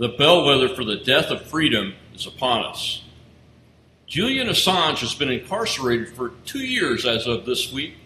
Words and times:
The 0.00 0.08
bellwether 0.08 0.70
for 0.70 0.82
the 0.82 0.96
death 0.96 1.26
of 1.26 1.42
freedom 1.42 1.92
is 2.14 2.26
upon 2.26 2.64
us. 2.64 3.02
Julian 4.06 4.48
Assange 4.48 5.00
has 5.00 5.14
been 5.14 5.28
incarcerated 5.28 6.16
for 6.16 6.30
two 6.46 6.64
years 6.64 7.04
as 7.04 7.26
of 7.26 7.44
this 7.44 7.70
week 7.70 7.96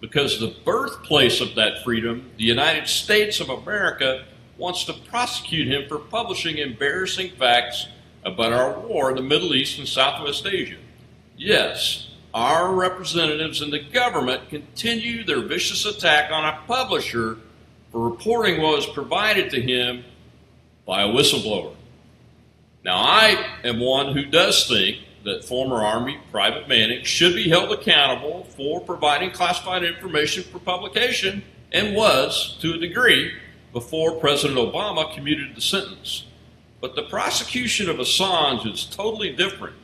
because 0.00 0.38
the 0.38 0.54
birthplace 0.64 1.40
of 1.40 1.56
that 1.56 1.82
freedom, 1.82 2.30
the 2.36 2.44
United 2.44 2.86
States 2.86 3.40
of 3.40 3.48
America, 3.48 4.26
wants 4.58 4.84
to 4.84 4.92
prosecute 4.92 5.66
him 5.66 5.88
for 5.88 5.98
publishing 5.98 6.58
embarrassing 6.58 7.32
facts 7.32 7.88
about 8.24 8.52
our 8.52 8.78
war 8.78 9.10
in 9.10 9.16
the 9.16 9.22
Middle 9.22 9.52
East 9.52 9.76
and 9.80 9.88
Southwest 9.88 10.46
Asia. 10.46 10.78
Yes, 11.36 12.12
our 12.32 12.72
representatives 12.72 13.60
in 13.60 13.70
the 13.70 13.82
government 13.82 14.48
continue 14.50 15.24
their 15.24 15.42
vicious 15.42 15.84
attack 15.84 16.30
on 16.30 16.44
a 16.44 16.60
publisher 16.68 17.38
for 17.90 18.08
reporting 18.08 18.62
what 18.62 18.76
was 18.76 18.86
provided 18.86 19.50
to 19.50 19.60
him 19.60 20.04
by 20.90 21.02
a 21.02 21.06
whistleblower. 21.06 21.72
Now, 22.84 22.96
I 22.96 23.46
am 23.62 23.78
one 23.78 24.12
who 24.12 24.24
does 24.24 24.66
think 24.66 24.96
that 25.22 25.44
former 25.44 25.76
Army 25.76 26.18
Private 26.32 26.66
Manning 26.66 27.04
should 27.04 27.36
be 27.36 27.48
held 27.48 27.70
accountable 27.70 28.48
for 28.56 28.80
providing 28.80 29.30
classified 29.30 29.84
information 29.84 30.42
for 30.42 30.58
publication 30.58 31.44
and 31.70 31.94
was, 31.94 32.58
to 32.62 32.74
a 32.74 32.78
degree, 32.78 33.32
before 33.72 34.18
President 34.18 34.58
Obama 34.58 35.14
commuted 35.14 35.54
the 35.54 35.60
sentence. 35.60 36.26
But 36.80 36.96
the 36.96 37.04
prosecution 37.04 37.88
of 37.88 37.98
Assange 37.98 38.66
is 38.66 38.84
totally 38.84 39.30
different. 39.30 39.76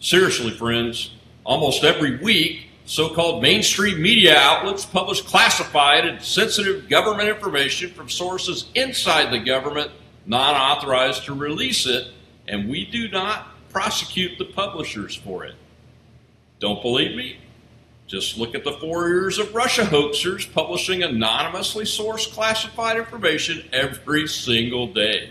Seriously, 0.00 0.50
friends, 0.50 1.14
almost 1.44 1.82
every 1.82 2.18
week, 2.18 2.66
so 2.84 3.08
called 3.08 3.40
mainstream 3.40 4.02
media 4.02 4.36
outlets 4.36 4.84
publish 4.84 5.22
classified 5.22 6.04
and 6.04 6.20
sensitive 6.20 6.90
government 6.90 7.30
information 7.30 7.90
from 7.94 8.10
sources 8.10 8.66
inside 8.74 9.32
the 9.32 9.38
government 9.38 9.90
not 10.26 10.54
authorized 10.54 11.24
to 11.24 11.34
release 11.34 11.86
it, 11.86 12.08
and 12.46 12.68
we 12.68 12.84
do 12.86 13.08
not 13.08 13.48
prosecute 13.70 14.38
the 14.38 14.44
publishers 14.44 15.14
for 15.14 15.44
it. 15.44 15.54
Don't 16.58 16.82
believe 16.82 17.16
me? 17.16 17.38
Just 18.06 18.36
look 18.36 18.56
at 18.56 18.64
the 18.64 18.72
four 18.72 19.08
years 19.08 19.38
of 19.38 19.54
Russia 19.54 19.82
hoaxers 19.84 20.52
publishing 20.52 21.02
anonymously 21.02 21.84
sourced 21.84 22.32
classified 22.32 22.96
information 22.96 23.68
every 23.72 24.26
single 24.26 24.92
day. 24.92 25.30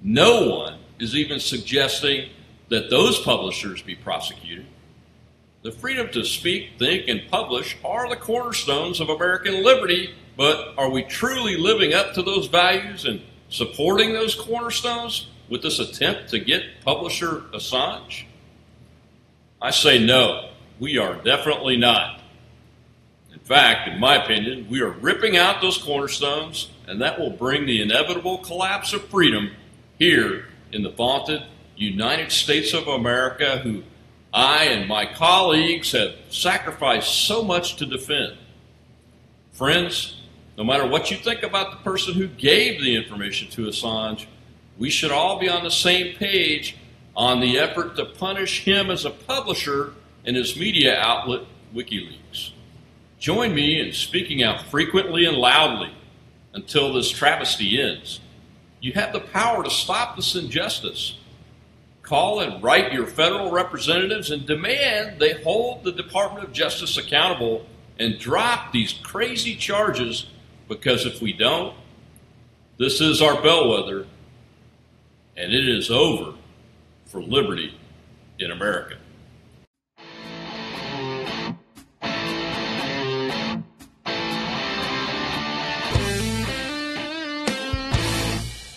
No 0.00 0.48
one 0.48 0.78
is 1.00 1.16
even 1.16 1.40
suggesting 1.40 2.30
that 2.68 2.88
those 2.88 3.18
publishers 3.18 3.82
be 3.82 3.96
prosecuted. 3.96 4.66
The 5.62 5.72
freedom 5.72 6.08
to 6.12 6.24
speak, 6.24 6.72
think, 6.78 7.08
and 7.08 7.22
publish 7.30 7.76
are 7.84 8.08
the 8.08 8.16
cornerstones 8.16 9.00
of 9.00 9.08
American 9.08 9.64
liberty, 9.64 10.14
but 10.36 10.74
are 10.76 10.90
we 10.90 11.02
truly 11.02 11.56
living 11.56 11.94
up 11.94 12.14
to 12.14 12.22
those 12.22 12.46
values 12.46 13.06
and 13.06 13.22
supporting 13.54 14.12
those 14.12 14.34
cornerstones 14.34 15.28
with 15.48 15.62
this 15.62 15.78
attempt 15.78 16.30
to 16.30 16.40
get 16.40 16.80
publisher 16.84 17.42
Assange? 17.52 18.24
I 19.62 19.70
say 19.70 20.04
no, 20.04 20.50
we 20.80 20.98
are 20.98 21.14
definitely 21.22 21.76
not. 21.76 22.20
In 23.32 23.38
fact, 23.38 23.88
in 23.88 24.00
my 24.00 24.22
opinion, 24.24 24.66
we 24.68 24.80
are 24.80 24.90
ripping 24.90 25.36
out 25.36 25.60
those 25.60 25.78
cornerstones, 25.78 26.70
and 26.88 27.00
that 27.00 27.18
will 27.18 27.30
bring 27.30 27.64
the 27.64 27.80
inevitable 27.80 28.38
collapse 28.38 28.92
of 28.92 29.04
freedom 29.08 29.52
here 29.98 30.46
in 30.72 30.82
the 30.82 30.90
vaunted 30.90 31.42
United 31.76 32.32
States 32.32 32.74
of 32.74 32.88
America, 32.88 33.58
who 33.58 33.84
I 34.32 34.64
and 34.64 34.88
my 34.88 35.06
colleagues 35.06 35.92
have 35.92 36.14
sacrificed 36.28 37.26
so 37.26 37.44
much 37.44 37.76
to 37.76 37.86
defend. 37.86 38.36
Friends, 39.52 40.20
no 40.56 40.64
matter 40.64 40.86
what 40.86 41.10
you 41.10 41.16
think 41.16 41.42
about 41.42 41.70
the 41.70 41.90
person 41.90 42.14
who 42.14 42.28
gave 42.28 42.80
the 42.80 42.94
information 42.94 43.48
to 43.50 43.66
Assange, 43.66 44.26
we 44.78 44.90
should 44.90 45.10
all 45.10 45.38
be 45.38 45.48
on 45.48 45.64
the 45.64 45.70
same 45.70 46.16
page 46.16 46.76
on 47.16 47.40
the 47.40 47.58
effort 47.58 47.96
to 47.96 48.04
punish 48.04 48.64
him 48.64 48.90
as 48.90 49.04
a 49.04 49.10
publisher 49.10 49.92
and 50.24 50.36
his 50.36 50.56
media 50.56 50.98
outlet, 50.98 51.42
WikiLeaks. 51.74 52.50
Join 53.18 53.54
me 53.54 53.80
in 53.80 53.92
speaking 53.92 54.42
out 54.42 54.66
frequently 54.66 55.24
and 55.24 55.36
loudly 55.36 55.92
until 56.52 56.92
this 56.92 57.10
travesty 57.10 57.80
ends. 57.80 58.20
You 58.80 58.92
have 58.92 59.12
the 59.12 59.20
power 59.20 59.64
to 59.64 59.70
stop 59.70 60.16
this 60.16 60.34
injustice. 60.34 61.18
Call 62.02 62.40
and 62.40 62.62
write 62.62 62.92
your 62.92 63.06
federal 63.06 63.50
representatives 63.50 64.30
and 64.30 64.46
demand 64.46 65.18
they 65.18 65.40
hold 65.42 65.84
the 65.84 65.92
Department 65.92 66.46
of 66.46 66.52
Justice 66.52 66.98
accountable 66.98 67.64
and 67.98 68.18
drop 68.18 68.72
these 68.72 68.92
crazy 68.92 69.56
charges 69.56 70.26
because 70.68 71.06
if 71.06 71.20
we 71.20 71.32
don't, 71.32 71.74
this 72.78 73.00
is 73.00 73.22
our 73.22 73.40
bellwether 73.40 74.06
and 75.36 75.52
it 75.52 75.68
is 75.68 75.90
over 75.90 76.36
for 77.06 77.22
liberty 77.22 77.78
in 78.38 78.50
America. 78.50 78.96